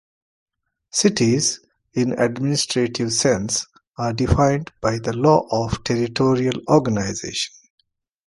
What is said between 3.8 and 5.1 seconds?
are defined by